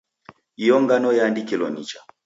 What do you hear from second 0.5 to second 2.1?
Iyo ngano yaandikilo nicha.